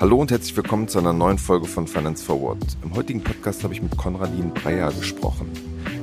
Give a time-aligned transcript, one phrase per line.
[0.00, 2.58] Hallo und herzlich willkommen zu einer neuen Folge von Finance Forward.
[2.82, 5.48] Im heutigen Podcast habe ich mit Konradin Breyer gesprochen.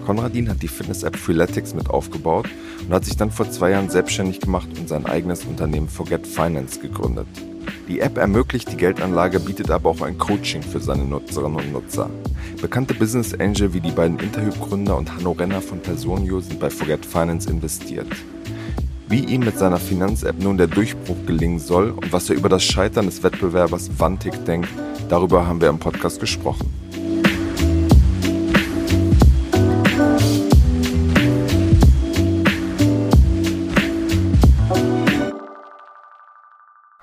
[0.06, 2.48] Konradin hat die Fitness-App Freeletics mit aufgebaut
[2.88, 6.80] und hat sich dann vor zwei Jahren selbstständig gemacht und sein eigenes Unternehmen Forget Finance
[6.80, 7.28] gegründet.
[7.90, 12.10] Die App ermöglicht die Geldanlage, bietet aber auch ein Coaching für seine Nutzerinnen und Nutzer.
[12.62, 17.06] Bekannte Business Angel wie die beiden Interhyp-Gründer und Hanno Renner von Personio sind bei Forget
[17.06, 18.08] Finance investiert.
[19.10, 22.62] Wie ihm mit seiner Finanz-App nun der Durchbruch gelingen soll und was er über das
[22.62, 24.68] Scheitern des Wettbewerbers Vantik denkt,
[25.08, 26.74] darüber haben wir im Podcast gesprochen.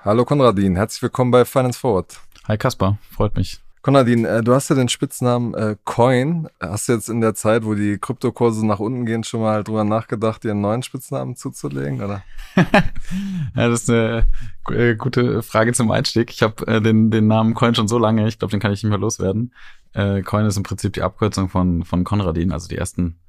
[0.03, 2.19] Hallo Konradin, herzlich willkommen bei Finance Forward.
[2.47, 3.64] Hi Kaspar, freut mich.
[3.85, 6.49] Konradin, äh, du hast ja den Spitznamen äh, Coin.
[6.59, 9.83] Hast du jetzt in der Zeit, wo die Kryptokurse nach unten gehen, schon mal drüber
[9.83, 12.23] nachgedacht, dir einen neuen Spitznamen zuzulegen, oder?
[12.55, 12.73] ja,
[13.53, 14.25] das ist eine
[14.71, 16.31] äh, gute Frage zum Einstieg.
[16.31, 18.89] Ich habe den, den Namen Coin schon so lange, ich glaube, den kann ich nicht
[18.89, 19.53] mehr loswerden.
[19.93, 23.19] Coin ist im Prinzip die Abkürzung von, von Konradin, also die ersten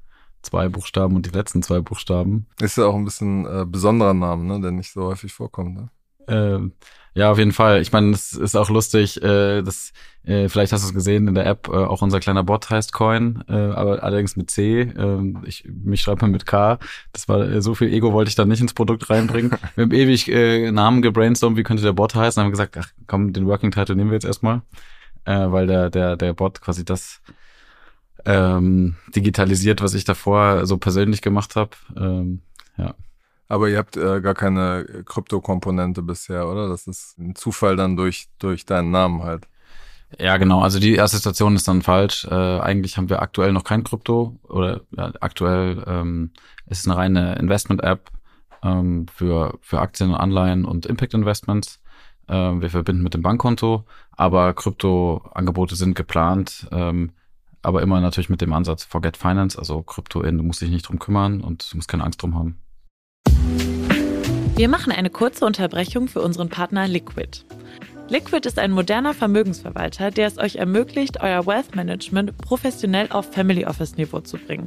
[0.41, 2.47] zwei Buchstaben und die letzten zwei Buchstaben.
[2.59, 5.75] Ist ja auch ein bisschen äh, besonderer Name, ne, der nicht so häufig vorkommt.
[5.75, 5.89] Ne?
[6.27, 6.59] Äh,
[7.17, 7.81] ja, auf jeden Fall.
[7.81, 9.91] Ich meine, es ist auch lustig, äh, das,
[10.23, 12.93] äh, vielleicht hast du es gesehen in der App, äh, auch unser kleiner Bot heißt
[12.93, 14.81] Coin, äh, aber allerdings mit C.
[14.81, 16.77] Äh, ich, mich schreibt man mit K.
[17.13, 19.51] Das war äh, so viel Ego wollte ich da nicht ins Produkt reinbringen.
[19.75, 23.33] wir haben ewig äh, Namen gebrainstormt, wie könnte der Bot heißen, haben gesagt, ach komm,
[23.33, 24.61] den Working Title nehmen wir jetzt erstmal,
[25.25, 27.21] äh, weil der, der, der Bot quasi das
[28.25, 31.71] ähm, digitalisiert, was ich davor so persönlich gemacht habe.
[31.95, 32.41] Ähm,
[32.77, 32.93] ja.
[33.47, 36.67] Aber ihr habt äh, gar keine Krypto-Komponente bisher, oder?
[36.67, 39.47] Das ist ein Zufall dann durch, durch deinen Namen halt.
[40.19, 40.61] Ja, genau.
[40.61, 42.25] Also die erste Station ist dann falsch.
[42.25, 46.31] Äh, eigentlich haben wir aktuell noch kein Krypto oder ja, aktuell ähm,
[46.65, 48.09] ist es eine reine Investment-App
[48.63, 51.81] ähm, für, für Aktien, Anleihen und Impact-Investments.
[52.27, 57.11] Äh, wir verbinden mit dem Bankkonto, aber Krypto-Angebote sind geplant, ähm,
[57.61, 60.87] aber immer natürlich mit dem Ansatz Forget Finance, also Krypto in, du musst dich nicht
[60.87, 62.59] drum kümmern und du musst keine Angst drum haben.
[64.57, 67.45] Wir machen eine kurze Unterbrechung für unseren Partner Liquid.
[68.09, 73.65] Liquid ist ein moderner Vermögensverwalter, der es euch ermöglicht, euer Wealth Management professionell auf Family
[73.65, 74.65] Office Niveau zu bringen.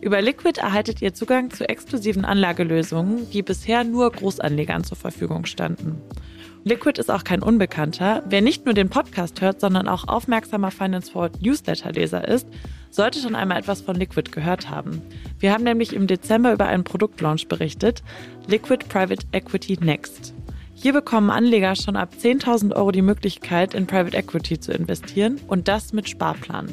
[0.00, 6.02] Über Liquid erhaltet ihr Zugang zu exklusiven Anlagelösungen, die bisher nur Großanlegern zur Verfügung standen.
[6.66, 8.22] Liquid ist auch kein Unbekannter.
[8.26, 12.48] Wer nicht nur den Podcast hört, sondern auch aufmerksamer Finance Forward Newsletter-Leser ist,
[12.90, 15.02] sollte schon einmal etwas von Liquid gehört haben.
[15.38, 18.02] Wir haben nämlich im Dezember über einen Produktlaunch berichtet,
[18.46, 20.32] Liquid Private Equity Next.
[20.74, 25.68] Hier bekommen Anleger schon ab 10.000 Euro die Möglichkeit, in Private Equity zu investieren und
[25.68, 26.68] das mit Sparplan.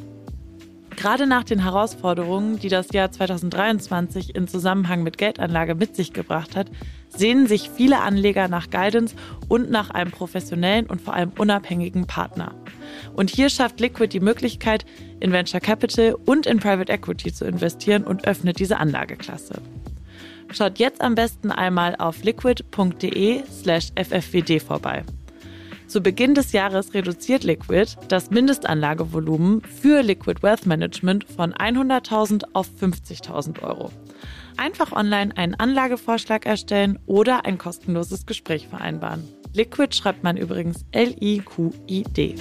[0.96, 6.56] Gerade nach den Herausforderungen, die das Jahr 2023 in Zusammenhang mit Geldanlage mit sich gebracht
[6.56, 6.69] hat,
[7.09, 9.16] sehnen sich viele Anleger nach Guidance
[9.47, 12.53] und nach einem professionellen und vor allem unabhängigen Partner.
[13.16, 14.85] Und hier schafft Liquid die Möglichkeit,
[15.19, 19.62] in Venture Capital und in Private Equity zu investieren und öffnet diese Anlageklasse.
[20.52, 25.03] Schaut jetzt am besten einmal auf liquid.de slash ffwd vorbei.
[25.91, 32.69] Zu Beginn des Jahres reduziert Liquid das Mindestanlagevolumen für Liquid Wealth Management von 100.000 auf
[32.79, 33.91] 50.000 Euro.
[34.56, 39.28] Einfach online einen Anlagevorschlag erstellen oder ein kostenloses Gespräch vereinbaren.
[39.52, 42.35] Liquid schreibt man übrigens L-I-Q-I-D.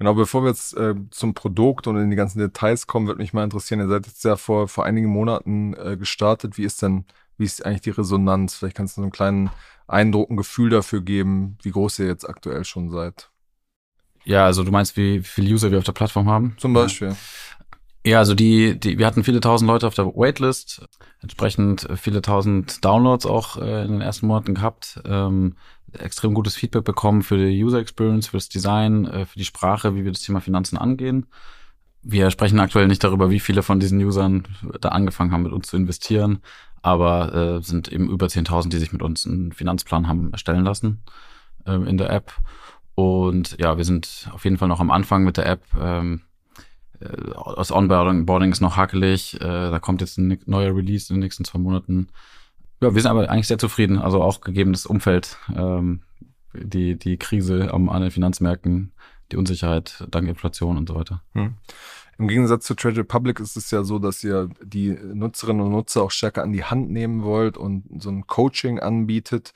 [0.00, 3.34] Genau, bevor wir jetzt äh, zum Produkt und in die ganzen Details kommen, würde mich
[3.34, 6.56] mal interessieren, ihr seid jetzt ja vor, vor einigen Monaten äh, gestartet.
[6.56, 7.04] Wie ist denn,
[7.40, 8.54] wie ist eigentlich die Resonanz?
[8.54, 9.50] Vielleicht kannst du so einen kleinen
[9.88, 13.30] Eindruck, ein Gefühl dafür geben, wie groß ihr jetzt aktuell schon seid.
[14.24, 16.54] Ja, also du meinst, wie, viele User wir auf der Plattform haben?
[16.58, 17.16] Zum Beispiel.
[18.06, 20.86] Ja, also die, die, wir hatten viele tausend Leute auf der Waitlist,
[21.20, 25.00] entsprechend viele tausend Downloads auch äh, in den ersten Monaten gehabt.
[25.04, 25.56] Ähm,
[25.92, 29.94] extrem gutes Feedback bekommen für die User Experience, für das Design, äh, für die Sprache,
[29.96, 31.26] wie wir das Thema Finanzen angehen.
[32.02, 34.48] Wir sprechen aktuell nicht darüber, wie viele von diesen Usern
[34.80, 36.40] da angefangen haben, mit uns zu investieren,
[36.82, 41.02] aber äh, sind eben über 10.000, die sich mit uns einen Finanzplan haben erstellen lassen
[41.66, 42.32] äh, in der App.
[42.94, 45.62] Und ja, wir sind auf jeden Fall noch am Anfang mit der App.
[45.78, 46.22] Ähm,
[47.00, 47.06] äh,
[47.56, 49.40] das Onboarding ist noch hakelig.
[49.40, 52.08] Äh, da kommt jetzt ein neuer Release in den nächsten zwei Monaten.
[52.80, 53.98] Ja, wir sind aber eigentlich sehr zufrieden.
[53.98, 56.02] Also auch gegeben das Umfeld, ähm,
[56.54, 58.92] die, die Krise am, an den Finanzmärkten,
[59.32, 61.22] die Unsicherheit dank Inflation und so weiter.
[61.32, 61.54] Hm.
[62.20, 66.02] Im Gegensatz zu Trade Republic ist es ja so, dass ihr die Nutzerinnen und Nutzer
[66.02, 69.54] auch stärker an die Hand nehmen wollt und so ein Coaching anbietet.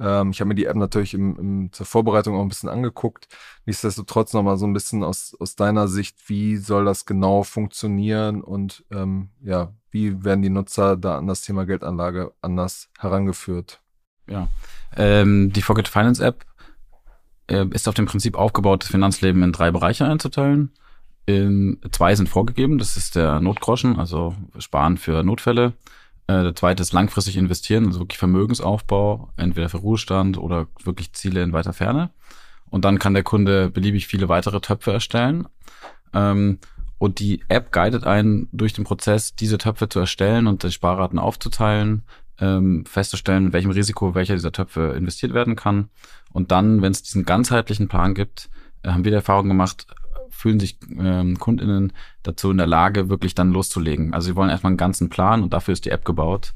[0.00, 3.28] Ähm, ich habe mir die App natürlich im, im, zur Vorbereitung auch ein bisschen angeguckt.
[3.66, 8.86] Nichtsdestotrotz nochmal so ein bisschen aus, aus deiner Sicht, wie soll das genau funktionieren und
[8.90, 13.82] ähm, ja, wie werden die Nutzer da an das Thema Geldanlage anders herangeführt?
[14.26, 14.48] Ja,
[14.96, 16.46] ähm, die Forget Finance App
[17.48, 20.72] äh, ist auf dem Prinzip aufgebaut, das Finanzleben in drei Bereiche einzuteilen.
[21.28, 25.74] In, zwei sind vorgegeben, das ist der Notgroschen, also Sparen für Notfälle.
[26.26, 31.42] Äh, der zweite ist langfristig investieren, also wirklich Vermögensaufbau, entweder für Ruhestand oder wirklich Ziele
[31.42, 32.08] in weiter Ferne.
[32.70, 35.46] Und dann kann der Kunde beliebig viele weitere Töpfe erstellen.
[36.14, 36.60] Ähm,
[36.96, 41.18] und die App guidet einen durch den Prozess, diese Töpfe zu erstellen und die Sparraten
[41.18, 42.04] aufzuteilen,
[42.40, 45.90] ähm, festzustellen, mit welchem Risiko welcher dieser Töpfe investiert werden kann.
[46.32, 48.48] Und dann, wenn es diesen ganzheitlichen Plan gibt,
[48.82, 49.86] äh, haben wir die Erfahrung gemacht,
[50.30, 51.92] fühlen sich ähm, KundInnen
[52.22, 54.14] dazu in der Lage, wirklich dann loszulegen.
[54.14, 56.52] Also sie wollen erstmal einen ganzen Plan und dafür ist die App gebaut,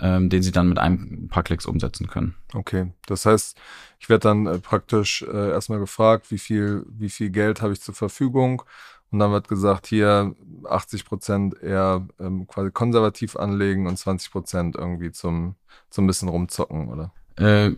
[0.00, 2.34] ähm, den sie dann mit einem paar Klicks umsetzen können.
[2.52, 3.56] Okay, das heißt,
[3.98, 7.80] ich werde dann äh, praktisch äh, erstmal gefragt, wie viel, wie viel Geld habe ich
[7.80, 8.62] zur Verfügung
[9.10, 10.34] und dann wird gesagt, hier
[10.68, 15.54] 80 Prozent eher ähm, quasi konservativ anlegen und 20 Prozent irgendwie zum,
[15.88, 17.12] zum bisschen rumzocken, oder?
[17.36, 17.76] Äh,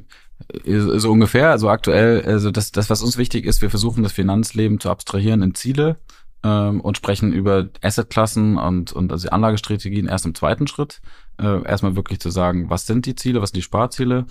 [0.65, 4.81] so ungefähr, also aktuell, also das, das, was uns wichtig ist, wir versuchen das Finanzleben
[4.81, 5.97] zu abstrahieren in Ziele
[6.45, 11.01] ähm, und sprechen über Assetklassen und, und also Anlagestrategien erst im zweiten Schritt.
[11.39, 14.27] Äh, erstmal wirklich zu sagen, was sind die Ziele, was sind die Sparziele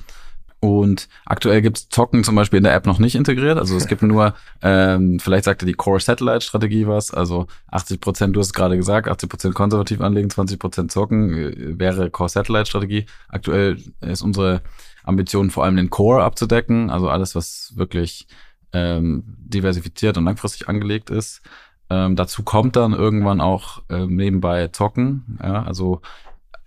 [0.66, 3.58] und aktuell gibt's Zocken zum Beispiel in der App noch nicht integriert.
[3.58, 7.14] Also es gibt nur, ähm, vielleicht sagte die Core Satellite Strategie was.
[7.14, 11.34] Also 80 Prozent, du hast es gerade gesagt, 80 Prozent konservativ anlegen, 20 Prozent zocken
[11.34, 13.06] äh, wäre Core Satellite Strategie.
[13.28, 14.62] Aktuell ist unsere
[15.06, 16.90] Ambition vor allem den Core abzudecken.
[16.90, 18.28] Also alles, was wirklich
[18.74, 21.42] ähm, diversifiziert und langfristig angelegt ist.
[21.90, 25.40] Ähm, dazu kommt dann irgendwann auch äh, nebenbei Zocken.
[25.42, 26.02] Ja, also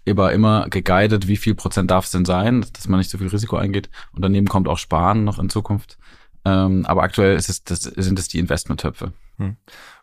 [0.08, 3.28] aber immer geguidet, wie viel Prozent darf es denn sein, dass man nicht so viel
[3.28, 3.90] Risiko eingeht.
[4.12, 5.98] Und daneben kommt auch Sparen noch in Zukunft.
[6.44, 9.12] Ähm, aber aktuell ist es, das, sind es die Investmenttöpfe.
[9.36, 9.56] Hm.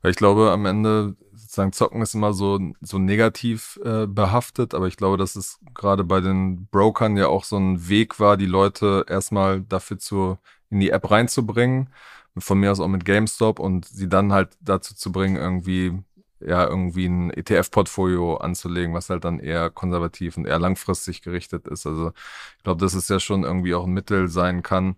[0.03, 1.15] Ich glaube, am Ende
[1.55, 6.03] sozusagen Zocken ist immer so, so negativ äh, behaftet, aber ich glaube, dass es gerade
[6.03, 10.37] bei den Brokern ja auch so ein Weg war, die Leute erstmal dafür zu,
[10.69, 11.89] in die App reinzubringen.
[12.37, 15.93] Von mir aus auch mit GameStop und sie dann halt dazu zu bringen, irgendwie
[16.41, 21.87] ja irgendwie ein ETF-Portfolio anzulegen, was halt dann eher konservativ und eher langfristig gerichtet ist.
[21.87, 22.11] Also
[22.57, 24.97] ich glaube, dass es ja schon irgendwie auch ein Mittel sein kann,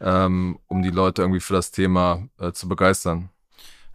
[0.00, 3.30] ähm, um die Leute irgendwie für das Thema äh, zu begeistern.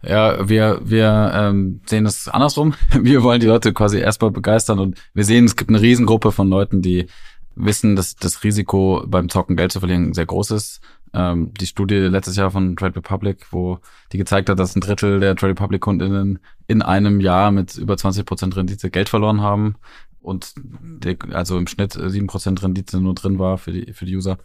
[0.02, 2.74] Ja, wir, wir ähm, sehen das andersrum.
[3.00, 6.48] Wir wollen die Leute quasi erstmal begeistern und wir sehen, es gibt eine Riesengruppe von
[6.48, 7.06] Leuten, die
[7.54, 10.80] wissen, dass das Risiko beim Zocken Geld zu verlieren sehr groß ist
[11.12, 13.78] ähm, die Studie letztes Jahr von Trade Republic, wo
[14.12, 17.96] die gezeigt hat, dass ein Drittel der Trade Republic Kundinnen in einem Jahr mit über
[17.96, 19.76] 20 Prozent Rendite Geld verloren haben
[20.20, 24.16] und der, also im Schnitt sieben Prozent Rendite nur drin war für die für die
[24.16, 24.38] User.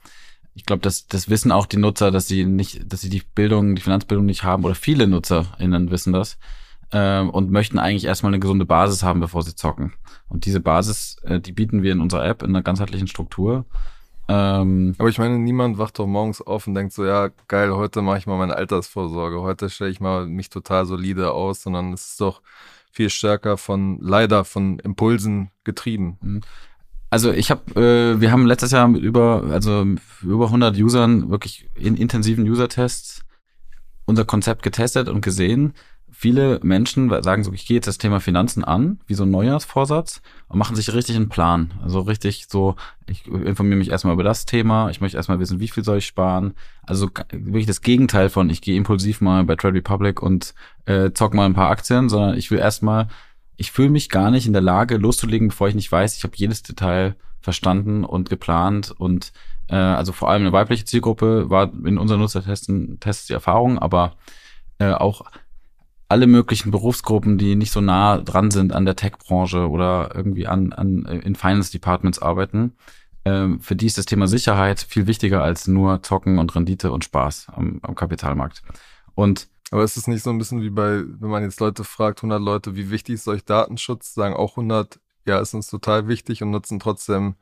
[0.55, 3.75] Ich glaube, das, das wissen auch die Nutzer, dass sie nicht, dass sie die Bildung,
[3.75, 6.37] die Finanzbildung nicht haben oder viele NutzerInnen wissen das
[6.91, 9.93] ähm, und möchten eigentlich erstmal eine gesunde Basis haben, bevor sie zocken.
[10.27, 13.65] Und diese Basis, äh, die bieten wir in unserer App in einer ganzheitlichen Struktur
[14.27, 18.01] ähm, Aber ich meine, niemand wacht doch morgens auf und denkt so, ja, geil, heute
[18.01, 22.11] mache ich mal meine Altersvorsorge, heute stelle ich mal mich total solide aus, sondern es
[22.11, 22.41] ist doch
[22.91, 26.17] viel stärker von, leider von Impulsen getrieben.
[26.21, 26.41] Mhm.
[27.09, 29.85] Also ich habe, äh, wir haben letztes Jahr mit über, also
[30.21, 33.21] über 100 Usern wirklich in intensiven User-Tests
[34.05, 35.73] unser Konzept getestet und gesehen,
[36.11, 40.21] viele Menschen sagen so, ich gehe jetzt das Thema Finanzen an, wie so ein Neujahrsvorsatz
[40.47, 41.73] und machen sich richtig einen Plan.
[41.83, 42.75] Also richtig so,
[43.07, 46.05] ich informiere mich erstmal über das Thema, ich möchte erstmal wissen, wie viel soll ich
[46.05, 46.53] sparen.
[46.83, 50.53] Also wirklich das Gegenteil von, ich gehe impulsiv mal bei Trade Republic und
[50.85, 53.07] äh, zock mal ein paar Aktien, sondern ich will erstmal,
[53.57, 56.35] ich fühle mich gar nicht in der Lage, loszulegen, bevor ich nicht weiß, ich habe
[56.35, 59.31] jedes Detail verstanden und geplant und
[59.67, 64.15] äh, also vor allem eine weibliche Zielgruppe war in unseren Nutzertesten Tests die Erfahrung, aber
[64.79, 65.21] äh, auch
[66.07, 70.73] alle möglichen Berufsgruppen, die nicht so nah dran sind an der Tech-Branche oder irgendwie an,
[70.73, 72.73] an in Finance Departments arbeiten,
[73.25, 77.03] ähm, für die ist das Thema Sicherheit viel wichtiger als nur Zocken und Rendite und
[77.03, 78.61] Spaß am, am Kapitalmarkt.
[79.15, 82.19] Und aber ist es nicht so ein bisschen wie bei, wenn man jetzt Leute fragt,
[82.19, 86.43] 100 Leute, wie wichtig ist euch Datenschutz, sagen auch 100, ja, ist uns total wichtig
[86.43, 87.35] und nutzen trotzdem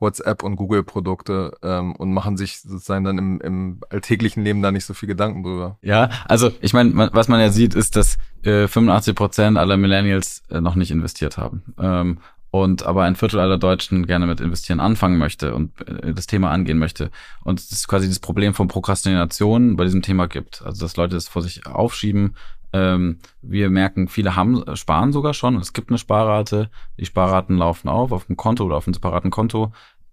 [0.00, 4.86] WhatsApp und Google-Produkte ähm, und machen sich sozusagen dann im, im alltäglichen Leben da nicht
[4.86, 5.78] so viel Gedanken drüber.
[5.82, 10.42] Ja, also ich meine, was man ja sieht, ist, dass äh, 85 Prozent aller Millennials
[10.50, 11.62] äh, noch nicht investiert haben.
[11.78, 12.18] Ähm,
[12.50, 16.50] und aber ein Viertel aller Deutschen gerne mit Investieren anfangen möchte und äh, das Thema
[16.50, 17.10] angehen möchte.
[17.44, 20.62] Und es ist quasi das Problem von Prokrastination bei diesem Thema gibt.
[20.62, 22.34] Also dass Leute es vor sich aufschieben.
[22.72, 25.56] Ähm, wir merken, viele haben sparen sogar schon.
[25.56, 26.70] Es gibt eine Sparrate.
[26.98, 29.72] Die Sparraten laufen auf auf dem Konto oder auf einem separaten Konto.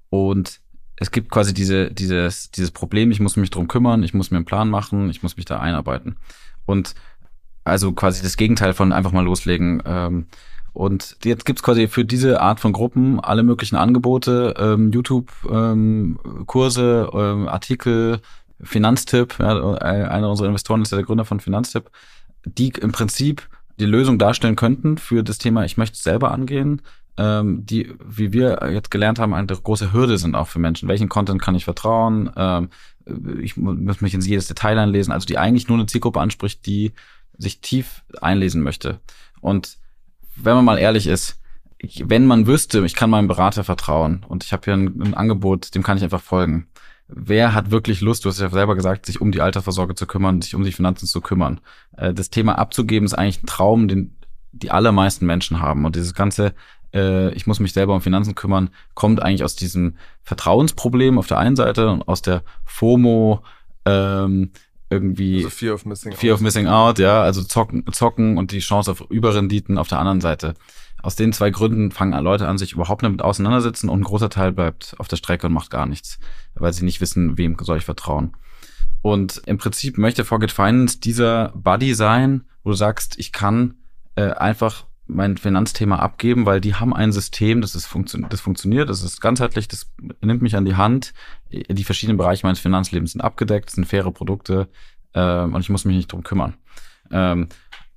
[0.10, 0.60] Und
[0.96, 4.38] es gibt quasi diese, dieses, dieses Problem, ich muss mich drum kümmern, ich muss mir
[4.38, 6.17] einen Plan machen, ich muss mich da einarbeiten.
[6.65, 6.96] Und
[7.63, 9.84] also quasi das Gegenteil von einfach mal loslegen.
[9.86, 10.27] Ähm,
[10.78, 17.20] und jetzt gibt's quasi für diese Art von Gruppen alle möglichen Angebote, ähm, YouTube-Kurse, ähm,
[17.20, 18.20] ähm, Artikel,
[18.62, 19.40] Finanztipp.
[19.40, 21.90] Ja, einer unserer Investoren ist ja der Gründer von Finanztipp,
[22.46, 26.84] die im Prinzip die Lösung darstellen könnten für das Thema, ich möchte es selber angehen,
[27.18, 30.88] ähm, die, wie wir jetzt gelernt haben, eine große Hürde sind auch für Menschen.
[30.88, 32.30] Welchen Content kann ich vertrauen?
[32.36, 32.70] Ähm,
[33.42, 35.12] ich muss mich in jedes Detail einlesen.
[35.12, 36.92] Also die eigentlich nur eine Zielgruppe anspricht, die
[37.36, 39.00] sich tief einlesen möchte.
[39.42, 39.80] Und
[40.41, 41.39] wenn man mal ehrlich ist,
[42.03, 45.75] wenn man wüsste, ich kann meinem Berater vertrauen und ich habe hier ein, ein, Angebot,
[45.75, 46.67] dem kann ich einfach folgen.
[47.08, 50.41] Wer hat wirklich Lust, du hast ja selber gesagt, sich um die Altersvorsorge zu kümmern,
[50.41, 51.62] sich um die Finanzen zu kümmern?
[51.96, 54.17] Äh, das Thema abzugeben ist eigentlich ein Traum, den
[54.51, 55.86] die allermeisten Menschen haben.
[55.86, 56.53] Und dieses ganze,
[56.94, 61.38] äh, ich muss mich selber um Finanzen kümmern, kommt eigentlich aus diesem Vertrauensproblem auf der
[61.38, 63.44] einen Seite und aus der FOMO,
[63.86, 64.51] ähm,
[64.89, 66.38] irgendwie also Fear of Missing Fear Out.
[66.38, 70.22] of Missing Out, ja, also zocken, zocken und die Chance auf Überrenditen auf der anderen
[70.22, 70.53] Seite.
[71.03, 74.51] Aus den zwei Gründen fangen Leute an, sich überhaupt damit auseinandersetzen und ein großer Teil
[74.51, 76.20] bleibt auf der Strecke und macht gar nichts,
[76.56, 78.36] weil sie nicht wissen, wem soll ich vertrauen.
[79.01, 83.75] Und im Prinzip möchte Forget Finance dieser Buddy sein, wo du sagst, ich kann
[84.15, 88.90] äh, einfach mein Finanzthema abgeben, weil die haben ein System, das, ist funktio das funktioniert,
[88.90, 91.14] das ist ganzheitlich, das nimmt mich an die Hand.
[91.52, 94.68] Die verschiedenen Bereiche meines Finanzlebens sind abgedeckt, sind faire Produkte
[95.14, 96.56] ähm, und ich muss mich nicht drum kümmern.
[97.12, 97.48] Ähm,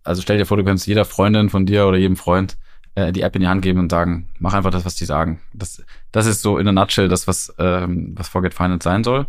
[0.04, 2.56] also stell dir vor, du kannst jeder Freundin von dir oder jedem Freund
[2.94, 5.40] äh, die App in die Hand geben und sagen, mach einfach das, was die sagen.
[5.52, 9.26] Das, das ist so in a nutshell das, was, ähm, was Forget Finance sein soll.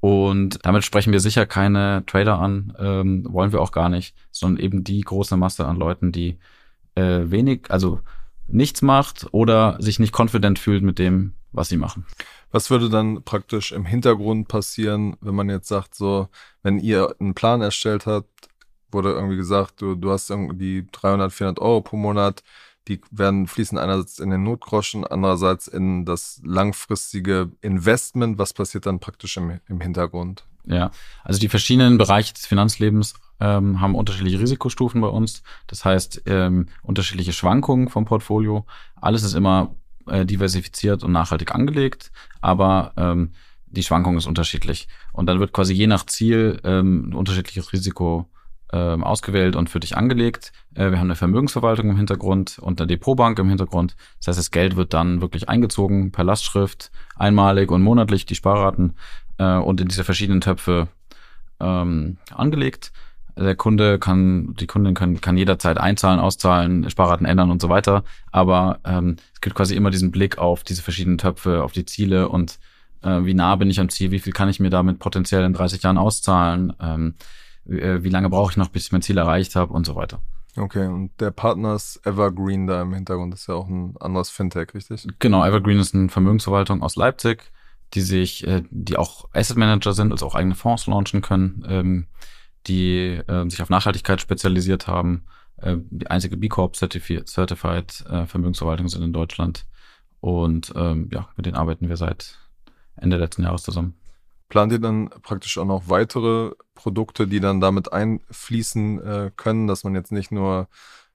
[0.00, 4.64] Und damit sprechen wir sicher keine Trader an, ähm, wollen wir auch gar nicht, sondern
[4.64, 6.38] eben die große Masse an Leuten, die
[6.94, 8.00] äh, wenig, also
[8.46, 12.06] nichts macht oder sich nicht confident fühlt mit dem, was sie machen.
[12.50, 16.28] Was würde dann praktisch im Hintergrund passieren, wenn man jetzt sagt, so,
[16.62, 18.48] wenn ihr einen Plan erstellt habt,
[18.90, 22.42] wurde irgendwie gesagt, du, du hast irgendwie 300, 400 Euro pro Monat,
[22.88, 28.38] die werden fließen einerseits in den Notgroschen, andererseits in das langfristige Investment.
[28.38, 30.44] Was passiert dann praktisch im, im Hintergrund?
[30.64, 30.90] Ja,
[31.22, 35.42] also die verschiedenen Bereiche des Finanzlebens ähm, haben unterschiedliche Risikostufen bei uns.
[35.66, 38.66] Das heißt, ähm, unterschiedliche Schwankungen vom Portfolio.
[39.00, 39.74] Alles ist immer
[40.06, 43.32] äh, diversifiziert und nachhaltig angelegt, aber ähm,
[43.66, 44.88] die Schwankung ist unterschiedlich.
[45.12, 48.28] Und dann wird quasi je nach Ziel ähm, ein unterschiedliches Risiko
[48.72, 50.52] ähm, ausgewählt und für dich angelegt.
[50.74, 53.96] Äh, wir haben eine Vermögensverwaltung im Hintergrund und eine Depotbank im Hintergrund.
[54.18, 58.96] Das heißt, das Geld wird dann wirklich eingezogen per Lastschrift, einmalig und monatlich die Sparraten
[59.38, 60.88] äh, und in diese verschiedenen Töpfe
[61.58, 62.92] ähm, angelegt.
[63.40, 68.04] Der Kunde kann, die Kundin kann, kann jederzeit einzahlen, auszahlen, Sparraten ändern und so weiter.
[68.30, 72.28] Aber ähm, es gibt quasi immer diesen Blick auf diese verschiedenen Töpfe, auf die Ziele
[72.28, 72.58] und
[73.02, 75.52] äh, wie nah bin ich am Ziel, wie viel kann ich mir damit potenziell in
[75.52, 77.14] 30 Jahren auszahlen, ähm,
[77.64, 79.96] wie, äh, wie lange brauche ich noch, bis ich mein Ziel erreicht habe und so
[79.96, 80.20] weiter.
[80.56, 84.74] Okay, und der Partner ist Evergreen da im Hintergrund, ist ja auch ein anderes Fintech,
[84.74, 85.06] richtig?
[85.20, 87.52] Genau, Evergreen ist eine Vermögensverwaltung aus Leipzig,
[87.94, 92.06] die sich, äh, die auch Asset Manager sind, also auch eigene Fonds launchen können.
[92.66, 95.24] Die äh, sich auf Nachhaltigkeit spezialisiert haben.
[95.56, 99.66] Äh, die einzige B Corp Certified äh, Vermögensverwaltung sind in Deutschland.
[100.20, 102.38] Und ähm, ja, mit denen arbeiten wir seit
[102.96, 103.94] Ende letzten Jahres zusammen.
[104.48, 109.84] Plant ihr dann praktisch auch noch weitere Produkte, die dann damit einfließen äh, können, dass
[109.84, 110.68] man jetzt nicht nur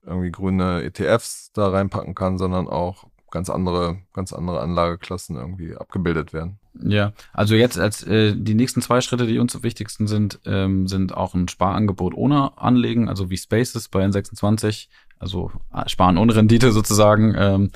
[0.06, 6.32] irgendwie grüne ETFs da reinpacken kann, sondern auch ganz andere, ganz andere Anlageklassen irgendwie abgebildet
[6.32, 6.60] werden.
[6.84, 10.88] Ja, also jetzt als äh, die nächsten zwei Schritte, die uns am wichtigsten sind, ähm,
[10.88, 14.88] sind auch ein Sparangebot ohne Anlegen, also wie Spaces bei N26,
[15.20, 17.36] also äh, Sparen ohne Rendite sozusagen.
[17.38, 17.72] Ähm,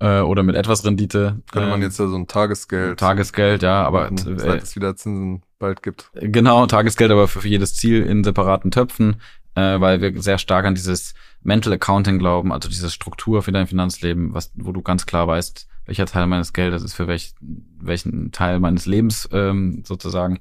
[0.00, 1.40] äh, oder mit etwas Rendite.
[1.52, 2.98] Könnte man ähm, jetzt ja so ein Tagesgeld.
[2.98, 6.10] Tagesgeld, ja, aber äh, seit es wieder Zinsen bald gibt.
[6.14, 9.16] Genau, Tagesgeld, aber für jedes Ziel in separaten Töpfen
[9.54, 13.66] äh, weil wir sehr stark an dieses Mental Accounting glauben, also diese Struktur für dein
[13.66, 18.32] Finanzleben, was, wo du ganz klar weißt, welcher Teil meines Geldes ist für welch, welchen
[18.32, 20.40] Teil meines Lebens ähm, sozusagen.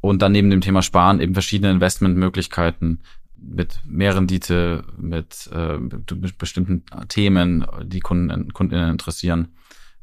[0.00, 3.00] Und dann neben dem Thema Sparen eben verschiedene Investmentmöglichkeiten
[3.36, 9.48] mit mehr Rendite, mit, äh, mit bestimmten Themen, die Kunden, Kundinnen interessieren.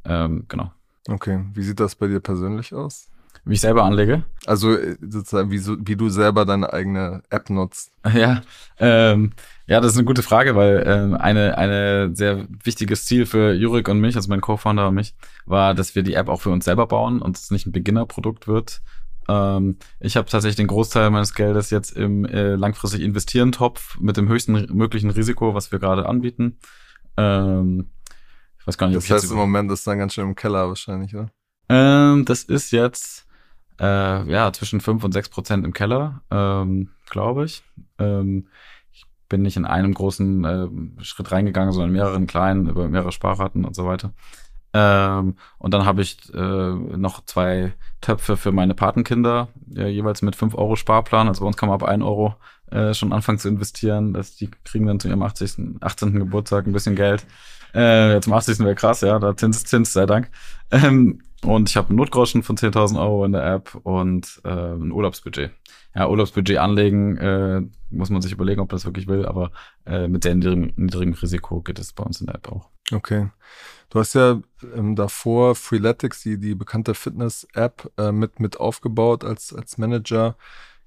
[0.06, 0.72] Ähm, genau.
[1.08, 3.10] Okay, wie sieht das bei dir persönlich aus?
[3.44, 4.24] Wie ich selber anlege?
[4.46, 7.92] Also äh, sozusagen, wie, so, wie du selber deine eigene App nutzt.
[8.14, 8.42] Ja,
[8.78, 9.32] ähm,
[9.68, 13.88] ja, das ist eine gute Frage, weil ähm, eine eine sehr wichtiges Ziel für Jurik
[13.88, 16.66] und mich, also mein Co-Founder und mich, war, dass wir die App auch für uns
[16.66, 18.82] selber bauen und es nicht ein Beginner-Produkt wird.
[19.30, 24.18] Ähm, ich habe tatsächlich den Großteil meines Geldes jetzt im äh, langfristig investieren Topf mit
[24.18, 26.60] dem höchsten möglichen Risiko, was wir gerade anbieten.
[27.18, 27.92] Ähm,
[28.60, 31.16] ich weiß gar nicht, das heißt, im Moment ist dann ganz schön im Keller wahrscheinlich,
[31.16, 31.32] oder?
[31.70, 33.26] Ähm, das ist jetzt
[33.82, 37.64] äh, ja zwischen fünf und sechs Prozent im Keller, ähm, glaube ich.
[37.98, 38.48] Ähm,
[38.92, 43.12] ich bin nicht in einem großen äh, Schritt reingegangen, sondern in mehreren kleinen, über mehrere
[43.12, 44.14] Sparraten und so weiter.
[44.74, 50.36] Ähm, und dann habe ich äh, noch zwei Töpfe für meine Patenkinder, ja, jeweils mit
[50.36, 51.28] fünf Euro Sparplan.
[51.28, 52.36] Also bei uns kann man ab ein Euro
[52.72, 54.14] äh, schon anfangen zu investieren.
[54.14, 56.20] Das, die kriegen dann zu ihrem 80., 18.
[56.20, 57.26] Geburtstag ein bisschen Geld.
[57.74, 58.60] Äh, zum 80.
[58.60, 60.30] wäre krass, ja, da Zins, Zins, sei Dank.
[60.72, 64.92] Ähm, und ich habe einen Notgroschen von 10.000 Euro in der App und äh, ein
[64.92, 65.52] Urlaubsbudget.
[65.96, 69.52] Ja, Urlaubsbudget anlegen, äh, muss man sich überlegen, ob das wirklich will, aber
[69.86, 72.70] äh, mit sehr niedrigem, niedrigem Risiko geht es bei uns in der App auch.
[72.92, 73.30] Okay.
[73.90, 74.42] Du hast ja
[74.76, 80.36] ähm, davor Freeletics, die, die bekannte Fitness-App, äh, mit, mit aufgebaut als, als Manager.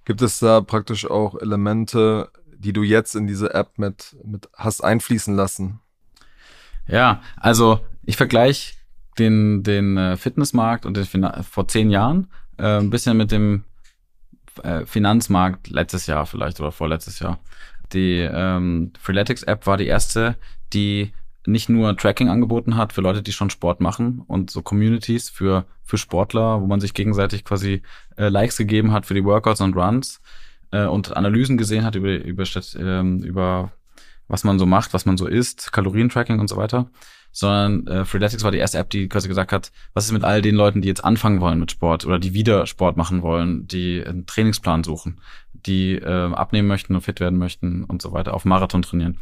[0.04, 4.82] Gibt es da praktisch auch Elemente, die du jetzt in diese App mit, mit hast
[4.82, 5.80] einfließen lassen?
[6.86, 8.74] Ja, also ich vergleiche
[9.18, 12.28] den, den äh, Fitnessmarkt und den Finan vor zehn Jahren
[12.58, 13.64] äh, ein bisschen mit dem
[14.62, 17.38] äh, Finanzmarkt letztes Jahr vielleicht oder vorletztes Jahr.
[17.92, 20.36] Die ähm, Freeletics-App war die erste,
[20.72, 21.12] die
[21.46, 25.66] nicht nur Tracking angeboten hat für Leute, die schon Sport machen und so Communities für,
[25.82, 27.82] für Sportler, wo man sich gegenseitig quasi
[28.16, 30.20] äh, Likes gegeben hat für die Workouts und Runs
[30.70, 32.44] äh, und Analysen gesehen hat über, über,
[32.78, 33.72] ähm, über
[34.26, 36.90] was man so macht, was man so isst, Kalorientracking und so weiter,
[37.34, 40.40] sondern äh, Freeletics war die erste App, die quasi gesagt hat, was ist mit all
[40.40, 44.04] den Leuten, die jetzt anfangen wollen mit Sport oder die wieder Sport machen wollen, die
[44.06, 45.20] einen Trainingsplan suchen,
[45.52, 49.18] die äh, abnehmen möchten und fit werden möchten und so weiter, auf Marathon trainieren.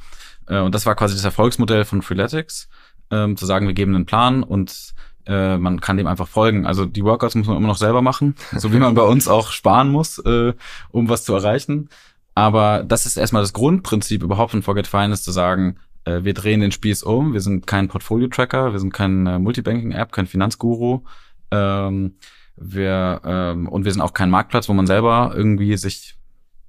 [0.47, 2.69] Äh, und das war quasi das Erfolgsmodell von Freeletics,
[3.11, 4.93] ähm, zu sagen, wir geben einen Plan und
[5.25, 6.67] äh, man kann dem einfach folgen.
[6.67, 9.53] Also die Workouts muss man immer noch selber machen, so wie man bei uns auch
[9.53, 10.53] sparen muss, äh,
[10.91, 11.89] um was zu erreichen.
[12.35, 16.61] Aber das ist erstmal das Grundprinzip überhaupt von Forget Finance, zu sagen, äh, wir drehen
[16.61, 21.03] den Spieß um, wir sind kein Portfolio-Tracker, wir sind kein äh, Multibanking-App, kein Finanzguru.
[21.51, 22.17] Ähm,
[22.57, 26.17] wir, ähm, und wir sind auch kein Marktplatz, wo man selber irgendwie sich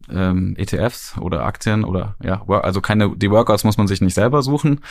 [0.09, 4.41] ähm, ETFs oder Aktien oder ja, also keine, die Workouts muss man sich nicht selber
[4.41, 4.81] suchen,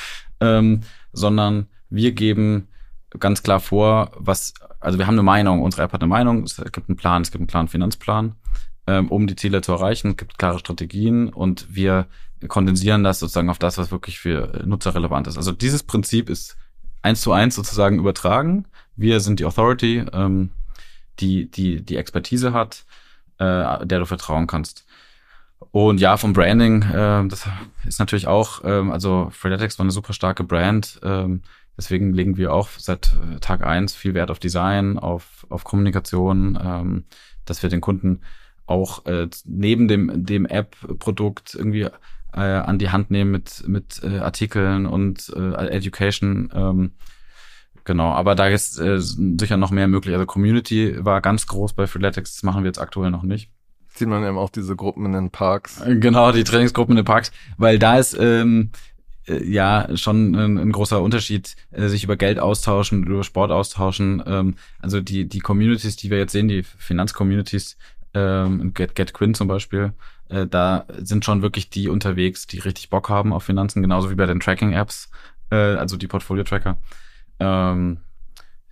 [0.41, 0.81] ähm,
[1.13, 2.69] sondern wir geben
[3.19, 6.57] ganz klar vor, was, also wir haben eine Meinung, unsere App hat eine Meinung, es
[6.57, 8.35] gibt einen Plan, es gibt einen klaren Finanzplan,
[8.87, 12.07] ähm, um die Ziele zu erreichen, es gibt klare Strategien und wir
[12.49, 15.37] kondensieren das sozusagen auf das, was wirklich für Nutzer relevant ist.
[15.37, 16.57] Also dieses Prinzip ist
[17.03, 18.67] eins zu eins sozusagen übertragen.
[18.97, 20.51] Wir sind die Authority, ähm,
[21.21, 22.85] die, die, die Expertise hat,
[23.39, 24.87] äh, der du vertrauen kannst.
[25.71, 27.49] Und ja, vom Branding, äh, das
[27.87, 31.01] ist natürlich auch, ähm, also Freeletics war eine super starke Brand.
[31.03, 31.43] Ähm,
[31.77, 36.59] deswegen legen wir auch seit äh, Tag eins viel Wert auf Design, auf, auf Kommunikation,
[36.63, 37.05] ähm,
[37.45, 38.21] dass wir den Kunden
[38.67, 41.89] auch äh, neben dem, dem App-Produkt irgendwie
[42.35, 46.51] äh, an die Hand nehmen mit, mit äh, Artikeln und äh, Education.
[46.55, 46.93] Ähm,
[47.85, 50.15] genau, aber da ist äh, sicher noch mehr möglich.
[50.15, 53.51] Also Community war ganz groß bei Freeletics, das machen wir jetzt aktuell noch nicht
[53.95, 55.83] sieht man eben auch diese Gruppen in den Parks.
[55.87, 58.71] Genau, die Trainingsgruppen in den Parks, weil da ist ähm,
[59.27, 64.23] äh, ja schon ein, ein, großer Unterschied, äh, sich über Geld austauschen, über Sport austauschen.
[64.27, 67.77] Ähm, also die die Communities, die wir jetzt sehen, die Finanzcommunities,
[68.15, 69.93] ähm, Get Get Quinn zum Beispiel,
[70.29, 74.15] äh, da sind schon wirklich die unterwegs, die richtig Bock haben auf Finanzen, genauso wie
[74.15, 75.11] bei den Tracking-Apps,
[75.51, 76.77] äh, also die Portfolio-Tracker.
[77.41, 77.99] Ähm,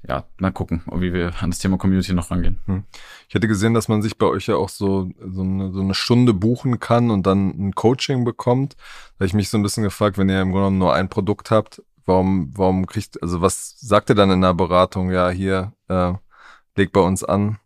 [0.08, 2.58] ja, mal gucken, wie wir an das Thema Community noch rangehen.
[2.66, 2.84] Hm.
[3.28, 5.94] Ich hätte gesehen, dass man sich bei euch ja auch so, so, eine, so eine
[5.94, 8.76] Stunde buchen kann und dann ein Coaching bekommt.
[8.78, 11.10] Da habe ich mich so ein bisschen gefragt, wenn ihr im Grunde genommen nur ein
[11.10, 15.10] Produkt habt, warum, warum kriegt, also was sagt ihr dann in der Beratung?
[15.10, 16.14] Ja, hier, äh,
[16.76, 17.58] leg bei uns an.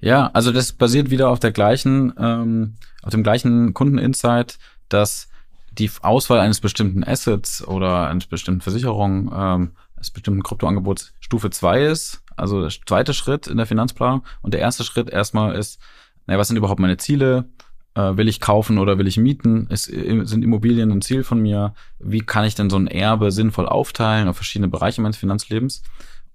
[0.00, 5.28] Ja, also das basiert wieder auf der gleichen, ähm, auf dem gleichen Kundeninsight, dass
[5.72, 11.82] die Auswahl eines bestimmten Assets oder einer bestimmten Versicherung ähm, eines bestimmten Kryptoangebots Stufe zwei
[11.84, 14.22] ist, also der zweite Schritt in der Finanzplanung.
[14.42, 15.80] Und der erste Schritt erstmal ist,
[16.26, 17.46] naja, was sind überhaupt meine Ziele?
[17.94, 19.66] Äh, will ich kaufen oder will ich mieten?
[19.70, 21.74] Ist, sind Immobilien ein Ziel von mir?
[21.98, 25.82] Wie kann ich denn so ein Erbe sinnvoll aufteilen auf verschiedene Bereiche meines Finanzlebens?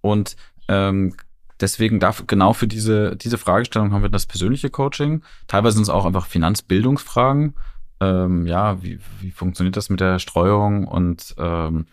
[0.01, 0.35] Und
[0.67, 1.15] ähm,
[1.61, 5.23] deswegen darf genau für diese, diese Fragestellung haben wir das persönliche Coaching.
[5.47, 7.55] Teilweise sind es auch einfach Finanzbildungsfragen.
[7.99, 11.85] Ähm, ja, wie, wie funktioniert das mit der Streuung und ähm,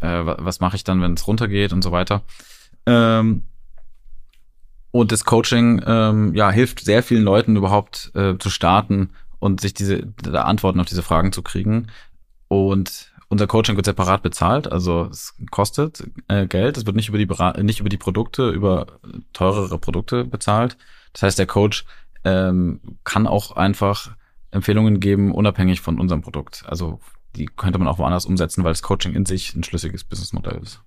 [0.00, 2.22] äh, was mache ich dann, wenn es runtergeht und so weiter.
[2.86, 3.44] Ähm,
[4.90, 9.10] und das Coaching ähm, ja, hilft sehr vielen Leuten überhaupt äh, zu starten
[9.40, 11.88] und sich diese Antworten auf diese Fragen zu kriegen.
[12.48, 16.76] Und unser Coaching wird separat bezahlt, also es kostet äh, Geld.
[16.76, 19.00] Es wird nicht über die nicht über die Produkte, über
[19.32, 20.76] teurere Produkte bezahlt.
[21.12, 21.84] Das heißt, der Coach
[22.22, 24.14] ähm, kann auch einfach
[24.52, 26.62] Empfehlungen geben, unabhängig von unserem Produkt.
[26.66, 27.00] Also
[27.36, 30.80] die könnte man auch woanders umsetzen, weil das Coaching in sich ein schlüssiges Businessmodell ist.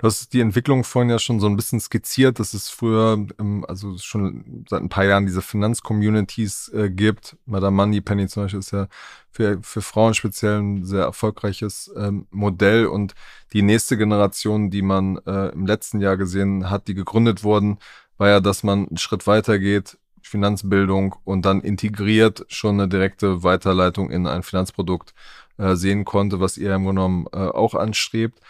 [0.00, 3.66] Du hast die Entwicklung vorhin ja schon so ein bisschen skizziert, dass es früher, ähm,
[3.68, 7.36] also schon seit ein paar Jahren diese Finanzcommunities äh, gibt.
[7.44, 8.88] Madame Money Penny zum Beispiel ist ja
[9.30, 13.14] für, für Frauen speziell ein sehr erfolgreiches ähm, Modell und
[13.52, 17.78] die nächste Generation, die man äh, im letzten Jahr gesehen hat, die gegründet wurden,
[18.16, 23.42] war ja, dass man einen Schritt weiter geht, Finanzbildung und dann integriert schon eine direkte
[23.42, 25.12] Weiterleitung in ein Finanzprodukt
[25.60, 28.40] äh, sehen konnte, was ihr im Grunde genommen äh, auch anstrebt.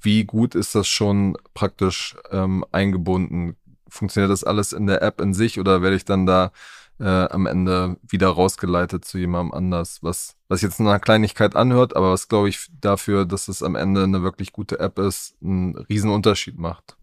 [0.00, 3.56] Wie gut ist das schon praktisch ähm, eingebunden?
[3.88, 6.52] Funktioniert das alles in der App in sich oder werde ich dann da
[7.00, 12.12] äh, am Ende wieder rausgeleitet zu jemandem anders, was, was jetzt eine Kleinigkeit anhört, aber
[12.12, 16.10] was glaube ich dafür, dass es am Ende eine wirklich gute App ist, einen riesen
[16.10, 16.96] Unterschied macht.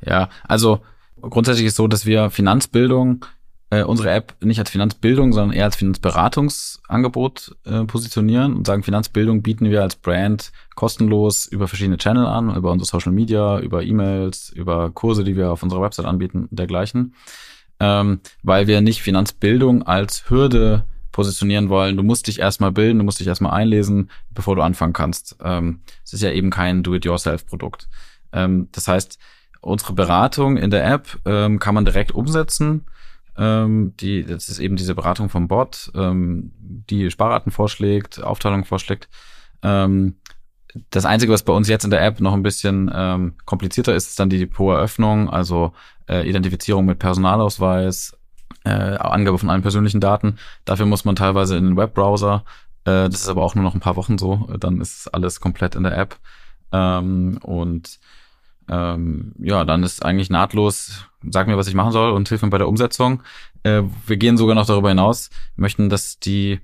[0.00, 0.80] Ja, also
[1.20, 3.24] grundsätzlich ist so, dass wir Finanzbildung
[3.70, 9.42] äh, unsere App nicht als Finanzbildung, sondern eher als Finanzberatungsangebot äh, positionieren und sagen, Finanzbildung
[9.42, 14.50] bieten wir als Brand kostenlos über verschiedene Channel an, über unsere Social Media, über E-Mails,
[14.50, 17.14] über Kurse, die wir auf unserer Website anbieten und dergleichen.
[17.80, 21.96] Ähm, weil wir nicht Finanzbildung als Hürde positionieren wollen.
[21.96, 25.36] Du musst dich erstmal bilden, du musst dich erstmal einlesen, bevor du anfangen kannst.
[25.42, 27.88] Ähm, es ist ja eben kein Do-it-yourself-Produkt.
[28.32, 29.18] Ähm, das heißt,
[29.60, 32.86] unsere Beratung in der App ähm, kann man direkt umsetzen
[33.38, 39.08] ähm, die, das ist eben diese Beratung vom Bot, ähm, die Sparraten vorschlägt, Aufteilung vorschlägt.
[39.62, 40.16] Ähm,
[40.90, 44.10] das Einzige, was bei uns jetzt in der App noch ein bisschen ähm, komplizierter ist,
[44.10, 45.72] ist dann die Depoteröffnung, also
[46.08, 48.16] äh, Identifizierung mit Personalausweis,
[48.64, 50.36] äh, Angabe von allen persönlichen Daten.
[50.64, 52.44] Dafür muss man teilweise in den Webbrowser.
[52.84, 54.48] Äh, das ist aber auch nur noch ein paar Wochen so.
[54.58, 56.16] Dann ist alles komplett in der App.
[56.72, 57.98] Ähm, und
[58.68, 62.50] ähm, ja, dann ist eigentlich nahtlos, sag mir, was ich machen soll und hilf mir
[62.50, 63.22] bei der Umsetzung.
[63.62, 66.60] Äh, wir gehen sogar noch darüber hinaus, möchten, dass die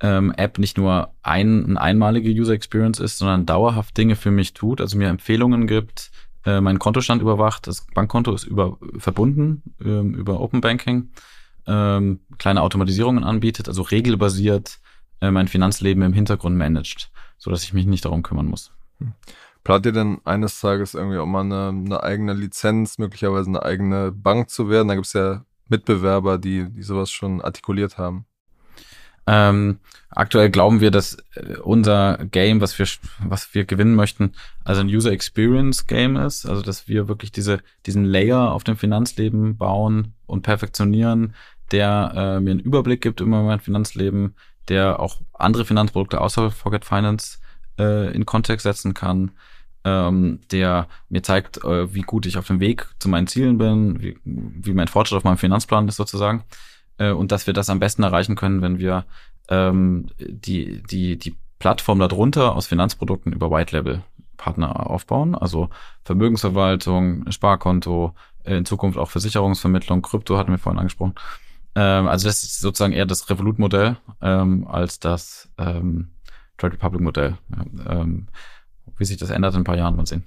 [0.00, 4.54] ähm, App nicht nur ein, eine einmalige User Experience ist, sondern dauerhaft Dinge für mich
[4.54, 6.10] tut, also mir Empfehlungen gibt,
[6.44, 11.10] äh, meinen Kontostand überwacht, das Bankkonto ist über verbunden ähm, über Open Banking,
[11.66, 14.78] ähm, kleine Automatisierungen anbietet, also regelbasiert
[15.20, 18.72] äh, mein Finanzleben im Hintergrund managt, so dass ich mich nicht darum kümmern muss.
[19.64, 24.12] Plant ihr denn eines Tages irgendwie auch mal eine, eine eigene Lizenz, möglicherweise eine eigene
[24.12, 24.88] Bank zu werden?
[24.88, 28.24] Da gibt es ja Mitbewerber, die, die sowas schon artikuliert haben.
[29.30, 32.86] Ähm, aktuell glauben wir, dass äh, unser Game, was wir,
[33.18, 34.32] was wir gewinnen möchten,
[34.64, 38.78] also ein User Experience Game ist, also dass wir wirklich diese, diesen Layer auf dem
[38.78, 41.34] Finanzleben bauen und perfektionieren,
[41.72, 44.34] der äh, mir einen Überblick gibt über mein Finanzleben,
[44.68, 47.38] der auch andere Finanzprodukte außer Forget Finance
[47.78, 49.32] äh, in Kontext setzen kann,
[49.84, 54.00] ähm, der mir zeigt, äh, wie gut ich auf dem Weg zu meinen Zielen bin,
[54.00, 56.44] wie, wie mein Fortschritt auf meinem Finanzplan ist sozusagen.
[56.98, 59.04] Äh, und dass wir das am besten erreichen können, wenn wir
[59.48, 64.02] ähm, die, die, die Plattform darunter aus Finanzprodukten über White Label
[64.36, 65.68] Partner aufbauen, also
[66.04, 68.14] Vermögensverwaltung, Sparkonto,
[68.44, 71.14] äh, in Zukunft auch Versicherungsvermittlung, Krypto hatten wir vorhin angesprochen.
[71.74, 76.08] Ähm, also das ist sozusagen eher das Revolut-Modell ähm, als das ähm,
[76.58, 77.38] Trade Republic-Modell.
[77.56, 78.26] Ja, ähm,
[78.96, 80.24] wie sich das ändert in ein paar Jahren, mal sehen.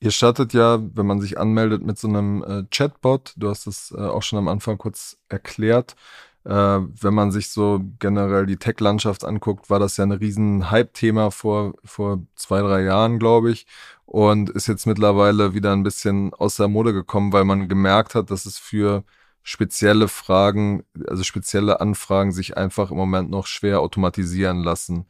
[0.00, 3.32] Ihr startet ja, wenn man sich anmeldet, mit so einem äh, Chatbot.
[3.36, 5.96] Du hast es äh, auch schon am Anfang kurz erklärt.
[6.44, 11.30] Äh, wenn man sich so generell die Tech-Landschaft anguckt, war das ja ein riesen Hype-Thema
[11.30, 13.66] vor, vor zwei, drei Jahren, glaube ich.
[14.06, 18.30] Und ist jetzt mittlerweile wieder ein bisschen aus der Mode gekommen, weil man gemerkt hat,
[18.30, 19.04] dass es für
[19.48, 25.06] spezielle Fragen, also spezielle Anfragen sich einfach im Moment noch schwer automatisieren lassen.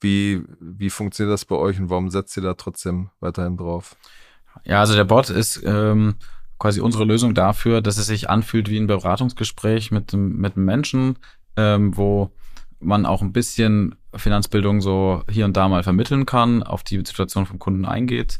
[0.00, 3.96] Wie, wie funktioniert das bei euch und warum setzt ihr da trotzdem weiterhin drauf?
[4.64, 6.14] Ja, also der Bot ist ähm,
[6.60, 11.18] quasi unsere Lösung dafür, dass es sich anfühlt wie ein Beratungsgespräch mit, mit einem Menschen,
[11.56, 12.30] ähm, wo
[12.78, 17.44] man auch ein bisschen Finanzbildung so hier und da mal vermitteln kann, auf die Situation
[17.44, 18.38] vom Kunden eingeht.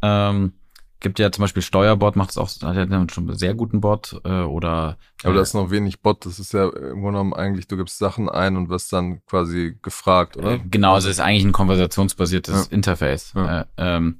[0.00, 0.54] Ähm,
[1.00, 4.20] gibt ja zum Beispiel Steuerbot, macht es auch, hat ja schon einen sehr guten Bot
[4.24, 4.96] äh, oder.
[5.22, 7.76] Aber äh, da ist noch wenig Bot, das ist ja im Grunde genommen eigentlich, du
[7.76, 10.52] gibst Sachen ein und wirst dann quasi gefragt, oder?
[10.52, 12.72] Äh, genau, also es ist eigentlich ein konversationsbasiertes ja.
[12.74, 13.32] Interface.
[13.34, 13.60] Ja.
[13.60, 14.18] Äh, ähm,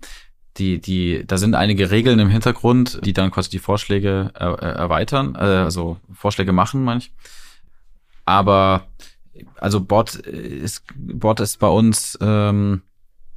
[0.58, 5.34] die, die, da sind einige Regeln im Hintergrund, die dann quasi die Vorschläge äh, erweitern,
[5.34, 7.12] äh, also Vorschläge machen, manch.
[8.24, 8.86] Aber
[9.58, 12.82] also Bot ist Bot ist bei uns ähm,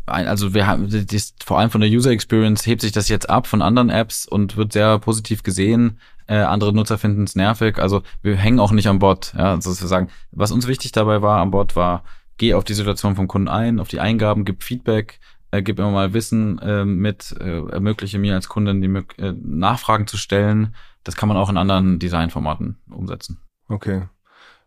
[0.10, 3.48] also wir haben das, vor allem von der User Experience hebt sich das jetzt ab
[3.48, 6.00] von anderen Apps und wird sehr positiv gesehen.
[6.28, 7.80] Äh, andere Nutzer finden es nervig.
[7.80, 9.34] Also wir hängen auch nicht am Bot.
[9.38, 12.04] Ja, also wir sagen, was uns wichtig dabei war am Bot war,
[12.38, 15.20] geh auf die Situation vom Kunden ein, auf die Eingaben, gib Feedback,
[15.52, 20.08] äh, gib immer mal Wissen äh, mit, äh, ermögliche mir als Kundin die äh, Nachfragen
[20.08, 20.76] zu stellen.
[21.04, 23.40] Das kann man auch in anderen Designformaten umsetzen.
[23.68, 24.04] Okay.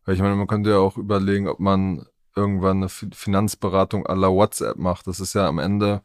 [0.04, 4.28] Weil ich meine, man könnte ja auch überlegen, ob man irgendwann eine Finanzberatung à la
[4.28, 5.06] WhatsApp macht.
[5.06, 6.02] Das ist ja am Ende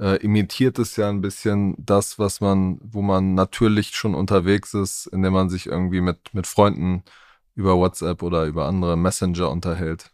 [0.00, 5.06] äh, imitiert es ja ein bisschen das, was man, wo man natürlich schon unterwegs ist,
[5.06, 7.04] indem man sich irgendwie mit, mit Freunden
[7.54, 10.10] über WhatsApp oder über andere Messenger unterhält.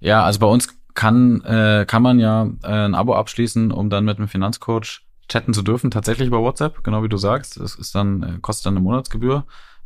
[0.00, 4.04] Ja, also bei uns kann, äh, kann man ja äh, ein Abo abschließen, um dann
[4.04, 7.58] mit einem Finanzcoach chatten zu dürfen, tatsächlich über WhatsApp, genau wie du sagst.
[7.58, 9.44] Das ist dann, äh, kostet dann eine Monatsgebühr.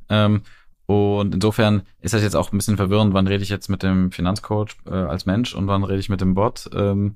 [0.09, 0.43] Ähm,
[0.91, 4.11] und insofern ist das jetzt auch ein bisschen verwirrend, wann rede ich jetzt mit dem
[4.11, 6.69] Finanzcoach äh, als Mensch und wann rede ich mit dem Bot.
[6.75, 7.15] Ähm,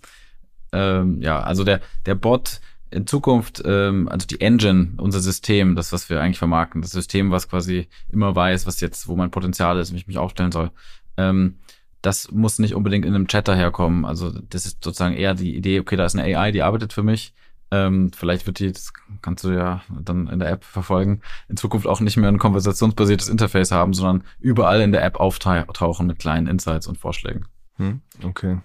[0.73, 2.61] ähm, ja, also der, der Bot
[2.93, 7.33] in Zukunft, ähm, also die Engine, unser System, das, was wir eigentlich vermarkten, das System,
[7.33, 10.71] was quasi immer weiß, was jetzt, wo mein Potenzial ist, wie ich mich aufstellen soll,
[11.17, 11.59] ähm,
[12.01, 14.05] das muss nicht unbedingt in einem Chat daherkommen.
[14.05, 17.03] Also das ist sozusagen eher die Idee, okay, da ist eine AI, die arbeitet für
[17.03, 17.35] mich.
[17.75, 21.89] Ähm, vielleicht wird die, das kannst du ja dann in der App verfolgen, in Zukunft
[21.89, 26.47] auch nicht mehr ein konversationsbasiertes Interface haben, sondern überall in der App auftauchen mit kleinen
[26.47, 27.47] Insights und Vorschlägen.
[27.79, 28.61] Hm, okay.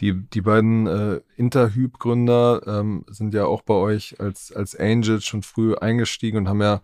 [0.00, 5.42] Die, die beiden äh, Interhyp-Gründer ähm, sind ja auch bei euch als, als Angels schon
[5.42, 6.80] früh eingestiegen und haben ja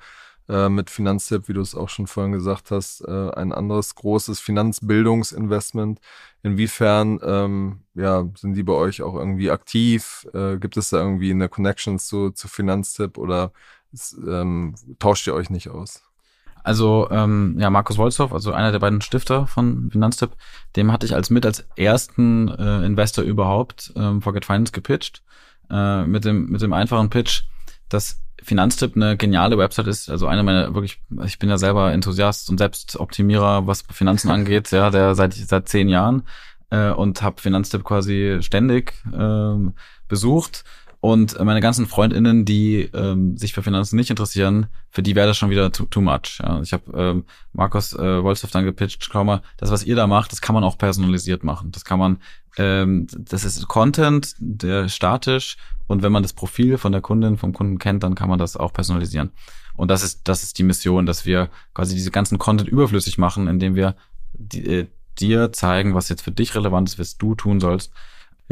[0.48, 4.40] äh, mit Finanztipp, wie du es auch schon vorhin gesagt hast, äh, ein anderes großes
[4.40, 6.00] Finanzbildungsinvestment.
[6.42, 10.26] Inwiefern ähm, ja, sind die bei euch auch irgendwie aktiv?
[10.35, 13.52] Äh, gibt es da irgendwie eine Connection zu, zu Finanztipp oder
[13.92, 16.02] ist, ähm, tauscht ihr euch nicht aus?
[16.64, 20.31] Also ähm, ja, Markus Wolzow, also einer der beiden Stifter von Finanztipp,
[20.76, 25.22] dem hatte ich als mit als ersten äh, Investor überhaupt ähm, Forget Finance gepitcht.
[25.72, 27.44] Äh, mit, dem, mit dem einfachen Pitch,
[27.92, 30.11] dass Finanztipp eine geniale Website ist.
[30.11, 34.90] Also eine meiner wirklich, ich bin ja selber Enthusiast und Selbstoptimierer, was Finanzen angeht, ja,
[34.90, 36.24] der seit seit zehn Jahren
[36.70, 39.70] äh, und habe Finanztipp quasi ständig äh,
[40.09, 40.64] besucht
[41.03, 45.37] und meine ganzen Freundinnen, die ähm, sich für Finanzen nicht interessieren, für die wäre das
[45.37, 46.38] schon wieder too, too much.
[46.41, 46.61] Ja.
[46.61, 50.31] Ich habe ähm, Markus äh, Wolstoff dann gepitcht, schau mal, das, was ihr da macht,
[50.31, 51.73] das kann man auch personalisiert machen.
[51.73, 52.19] Das kann man,
[52.57, 55.57] ähm, das ist Content, der statisch
[55.88, 58.57] und wenn man das Profil von der Kundin, vom Kunden kennt, dann kann man das
[58.57, 59.33] auch personalisieren.
[59.75, 63.49] Und das ist, das ist die Mission, dass wir quasi diese ganzen Content überflüssig machen,
[63.49, 63.97] indem wir
[64.35, 64.87] die, äh,
[65.19, 67.93] dir zeigen, was jetzt für dich relevant ist, was du tun sollst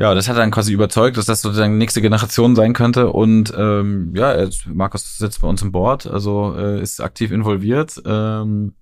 [0.01, 3.11] ja, das hat dann quasi überzeugt, dass das sozusagen nächste Generation sein könnte.
[3.13, 8.01] Und ähm, ja, jetzt, Markus sitzt bei uns im Board, also äh, ist aktiv involviert
[8.07, 8.73] ähm,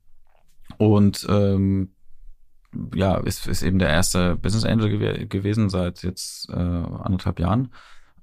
[0.76, 1.90] und ähm,
[2.94, 7.72] ja, ist, ist eben der erste Business Angel gew gewesen seit jetzt äh, anderthalb Jahren.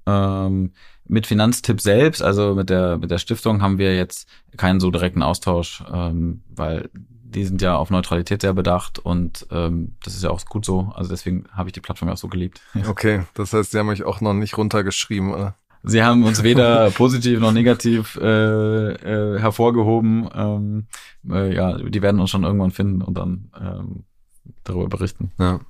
[0.06, 0.72] Ähm,
[1.04, 5.22] mit Finanztipp selbst, also mit der mit der Stiftung, haben wir jetzt keinen so direkten
[5.22, 6.88] Austausch, ähm, weil
[7.34, 10.92] die sind ja auf Neutralität sehr bedacht und ähm, das ist ja auch gut so.
[10.94, 12.60] Also deswegen habe ich die Plattform auch so geliebt.
[12.88, 15.56] Okay, das heißt, sie haben euch auch noch nicht runtergeschrieben, oder?
[15.82, 20.28] Sie haben uns weder positiv noch negativ äh, äh, hervorgehoben.
[20.34, 20.86] Ähm,
[21.30, 24.04] äh, ja, die werden uns schon irgendwann finden und dann ähm,
[24.64, 25.30] darüber berichten.
[25.38, 25.60] Ja.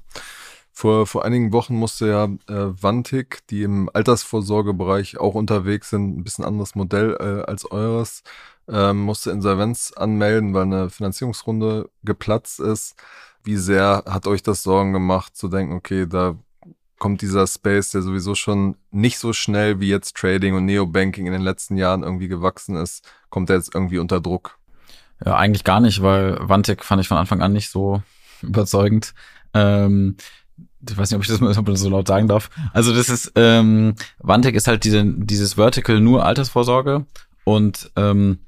[0.79, 6.23] Vor, vor einigen Wochen musste ja äh, Vantik, die im Altersvorsorgebereich auch unterwegs sind, ein
[6.23, 8.23] bisschen anderes Modell äh, als eures,
[8.69, 12.95] ähm, musste Insolvenz anmelden, weil eine Finanzierungsrunde geplatzt ist.
[13.43, 16.37] Wie sehr hat euch das Sorgen gemacht, zu denken, okay, da
[16.99, 21.33] kommt dieser Space, der sowieso schon nicht so schnell wie jetzt Trading und Neobanking in
[21.33, 24.59] den letzten Jahren irgendwie gewachsen ist, kommt der jetzt irgendwie unter Druck?
[25.25, 28.03] Ja, eigentlich gar nicht, weil Vantik fand ich von Anfang an nicht so
[28.43, 29.15] überzeugend.
[29.55, 30.19] Ähm,
[30.91, 32.51] ich weiß nicht, ob ich das mal so laut sagen darf.
[32.73, 37.07] Also das ist, ähm, Vantek ist halt diese, dieses Vertical nur Altersvorsorge
[37.45, 38.39] und ähm,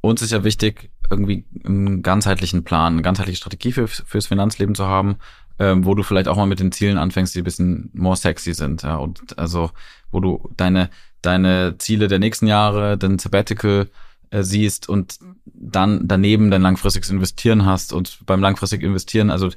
[0.00, 4.86] uns ist ja wichtig, irgendwie einen ganzheitlichen Plan, eine ganzheitliche Strategie für, fürs Finanzleben zu
[4.86, 5.16] haben,
[5.58, 8.54] ähm, wo du vielleicht auch mal mit den Zielen anfängst, die ein bisschen more sexy
[8.54, 8.82] sind.
[8.82, 9.70] Ja, und also,
[10.10, 10.88] wo du deine,
[11.20, 13.88] deine Ziele der nächsten Jahre, den Sabbatical
[14.30, 19.50] äh, siehst und dann daneben dein langfristiges Investieren hast und beim langfristig Investieren, also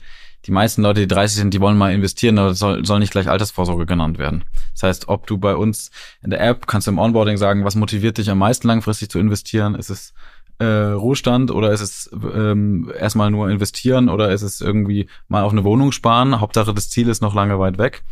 [0.46, 3.12] die meisten Leute, die 30 sind, die wollen mal investieren, aber das soll, soll nicht
[3.12, 4.44] gleich Altersvorsorge genannt werden.
[4.74, 5.90] Das heißt, ob du bei uns
[6.22, 9.20] in der App kannst du im Onboarding sagen, was motiviert dich am meisten langfristig zu
[9.20, 9.76] investieren?
[9.76, 10.14] Ist es
[10.60, 15.54] äh, Ruhestand oder ist es ähm, erstmal nur investieren oder ist es irgendwie mal auf
[15.54, 16.40] eine Wohnung sparen?
[16.40, 18.04] Hauptsache das Ziel ist noch lange weit weg.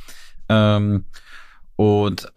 [0.47, 1.05] Ähm,
[1.75, 2.31] und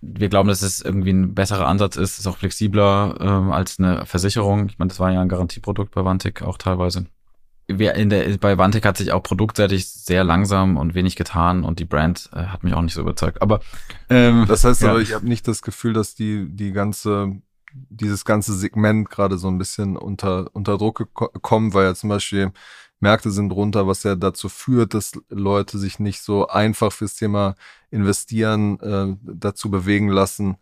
[0.00, 4.06] wir glauben, dass es irgendwie ein besserer Ansatz ist, ist auch flexibler ähm, als eine
[4.06, 4.68] Versicherung.
[4.68, 7.06] Ich meine, das war ja ein Garantieprodukt bei Vantik auch teilweise
[7.68, 11.78] wir in der, bei Vantek hat sich auch produktseitig sehr langsam und wenig getan und
[11.78, 13.42] die Brand äh, hat mich auch nicht so überzeugt.
[13.42, 13.60] Aber
[14.08, 14.90] ähm, das heißt ja.
[14.90, 17.40] aber, ich habe nicht das Gefühl, dass die die ganze
[17.72, 22.52] dieses ganze Segment gerade so ein bisschen unter unter Druck kommt, weil ja zum Beispiel
[23.00, 27.54] Märkte sind runter, was ja dazu führt, dass Leute sich nicht so einfach fürs Thema
[27.90, 30.56] investieren äh, dazu bewegen lassen.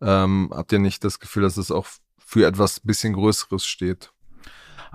[0.00, 1.86] Ähm, habt ihr nicht das Gefühl, dass es auch
[2.18, 4.12] für etwas bisschen Größeres steht?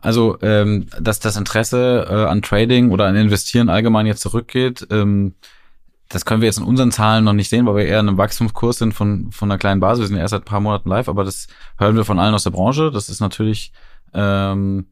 [0.02, 5.36] Also, ähm, dass das Interesse äh, an Trading oder an Investieren allgemein jetzt zurückgeht, ähm,
[6.10, 8.18] das können wir jetzt in unseren Zahlen noch nicht sehen, weil wir eher in einem
[8.18, 10.04] Wachstumskurs sind von, von einer kleinen Basis.
[10.04, 12.44] Wir sind erst seit ein paar Monaten live, aber das hören wir von allen aus
[12.44, 12.92] der Branche.
[12.92, 13.74] Das ist natürlich
[14.14, 14.86] ähm,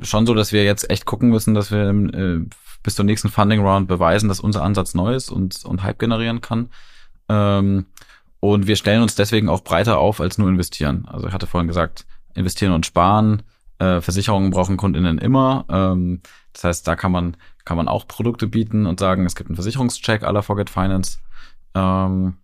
[0.00, 2.46] schon so, dass wir jetzt echt gucken müssen, dass wir äh,
[2.82, 6.40] bis zur nächsten Funding Round beweisen, dass unser Ansatz neu ist und, und Hype generieren
[6.40, 6.70] kann.
[7.28, 7.86] Ähm,
[8.40, 11.06] und wir stellen uns deswegen auch breiter auf als nur investieren.
[11.06, 13.42] Also ich hatte vorhin gesagt, investieren und sparen.
[13.82, 15.64] Äh, Versicherungen brauchen Kundinnen immer.
[15.68, 16.20] Ähm,
[16.52, 19.56] das heißt, da kann man, kann man auch Produkte bieten und sagen, es gibt einen
[19.56, 21.18] Versicherungscheck aller Forget Finance.
[21.74, 22.34] Ähm,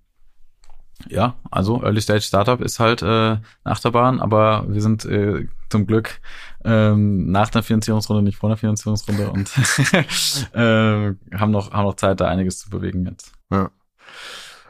[1.06, 5.86] ja, also Early Stage Startup ist halt äh, eine Achterbahn, aber wir sind äh, zum
[5.86, 6.20] Glück
[6.64, 9.48] ähm, nach der Finanzierungsrunde, nicht vor der Finanzierungsrunde und
[10.54, 13.32] äh, haben noch haben noch Zeit, da einiges zu bewegen jetzt.
[13.52, 13.70] Ja.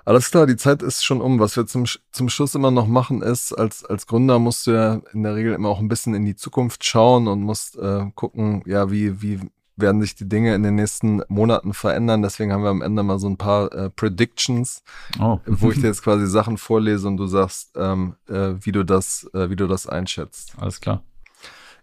[0.09, 1.39] Alles klar, die Zeit ist schon um.
[1.39, 5.03] Was wir zum, zum Schluss immer noch machen, ist, als, als Gründer musst du ja
[5.13, 8.63] in der Regel immer auch ein bisschen in die Zukunft schauen und musst äh, gucken,
[8.65, 9.39] ja, wie, wie
[9.77, 12.23] werden sich die Dinge in den nächsten Monaten verändern.
[12.23, 14.83] Deswegen haben wir am Ende mal so ein paar äh, Predictions,
[15.21, 15.41] oh.
[15.45, 19.29] wo ich dir jetzt quasi Sachen vorlese und du sagst, ähm, äh, wie du das,
[19.35, 20.55] äh, wie du das einschätzt.
[20.57, 21.03] Alles klar.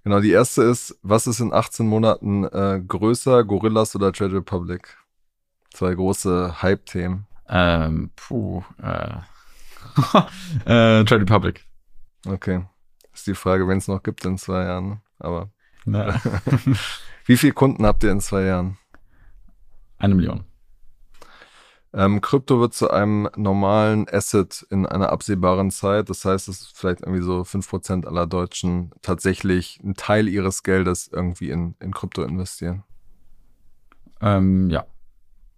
[0.04, 4.98] Genau, die erste ist, was ist in 18 Monaten äh, größer, Gorillas oder Trade Republic?
[5.72, 7.28] Zwei große Hype-Themen.
[7.48, 9.18] Ähm, puh, äh,
[10.66, 11.66] äh, Trade Republic.
[12.28, 12.66] Okay.
[13.14, 14.90] Ist die Frage, wenn es noch gibt in zwei Jahren.
[14.90, 15.02] Ne?
[15.20, 15.50] Aber.
[17.26, 18.78] Wie viele Kunden habt ihr in zwei Jahren?
[19.98, 20.44] Eine Million.
[21.94, 26.10] Ähm, Krypto wird zu einem normalen Asset in einer absehbaren Zeit.
[26.10, 31.08] Das heißt, dass vielleicht irgendwie so fünf Prozent aller Deutschen tatsächlich einen Teil ihres Geldes
[31.08, 32.84] irgendwie in, in Krypto investieren.
[34.20, 34.86] Ähm, ja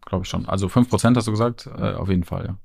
[0.08, 0.48] glaube ich schon.
[0.48, 2.58] Also 5% hast du gesagt, äh, auf jeden Fall, ja.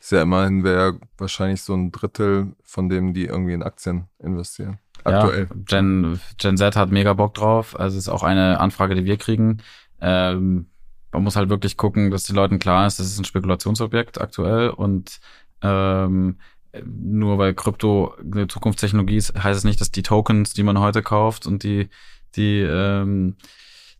[0.00, 4.78] Ist ja immerhin wäre wahrscheinlich so ein Drittel von dem, die irgendwie in Aktien investieren.
[5.04, 5.48] Aktuell.
[5.50, 7.78] Ja, Gen, Gen Z hat mega Bock drauf.
[7.78, 9.58] Also ist auch eine Anfrage, die wir kriegen.
[10.00, 10.66] Ähm,
[11.12, 14.70] man muss halt wirklich gucken, dass den Leuten klar ist, das ist ein Spekulationsobjekt aktuell
[14.70, 15.20] und
[15.62, 16.38] ähm,
[16.84, 21.02] nur weil Krypto eine Zukunftstechnologie ist, heißt es nicht, dass die Tokens, die man heute
[21.02, 21.88] kauft und die,
[22.36, 23.36] die ähm,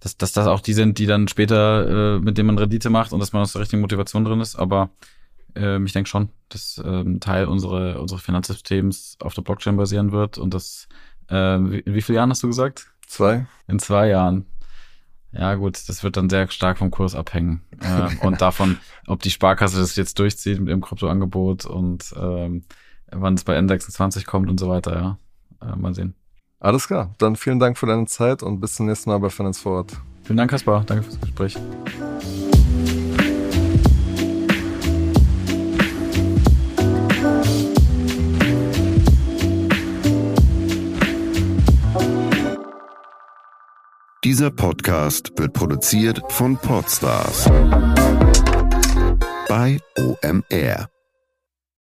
[0.00, 3.12] dass, dass das auch die sind, die dann später, äh, mit denen man Rendite macht
[3.12, 4.56] und dass man aus der richtigen Motivation drin ist.
[4.56, 4.90] Aber
[5.54, 10.38] ähm, ich denke schon, dass ähm, Teil unserer, unseres Finanzsystems auf der Blockchain basieren wird
[10.38, 10.88] und das,
[11.30, 12.86] äh, in wie vielen Jahren hast du gesagt?
[13.06, 13.46] Zwei.
[13.66, 14.46] In zwei Jahren.
[15.32, 17.62] Ja, gut, das wird dann sehr stark vom Kurs abhängen.
[17.80, 22.64] Äh, und davon, ob die Sparkasse das jetzt durchzieht mit ihrem Kryptoangebot und ähm,
[23.10, 25.18] wann es bei N26 kommt und so weiter, ja.
[25.60, 26.14] Äh, mal sehen.
[26.60, 27.14] Alles klar.
[27.18, 29.92] Dann vielen Dank für deine Zeit und bis zum nächsten Mal bei Finance Forward.
[30.24, 30.84] Vielen Dank, Kaspar.
[30.84, 31.56] Danke fürs Gespräch.
[44.24, 47.48] Dieser Podcast wird produziert von Podstars
[49.48, 50.90] bei OMR.